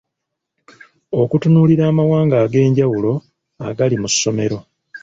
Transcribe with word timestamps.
Okutunuulira 1.21 1.83
amawanga 1.91 2.35
ag’enjawulo 2.43 3.11
agali 3.67 3.95
mu 4.01 4.07
ssomero. 4.13 4.57